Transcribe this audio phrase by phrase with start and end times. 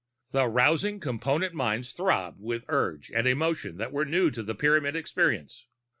[0.31, 5.67] The rousing Component minds throbbed with urge and emotion that were new to Pyramid experience.